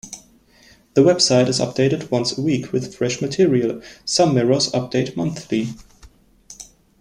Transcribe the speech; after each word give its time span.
The 0.95 1.01
website 1.03 1.47
is 1.47 1.59
updated 1.59 2.09
once 2.09 2.35
a 2.35 2.41
week 2.41 2.71
with 2.71 2.95
fresh 2.95 3.21
material; 3.21 3.83
some 4.03 4.33
mirrors 4.33 4.71
update 4.71 5.15
monthly. 5.15 5.69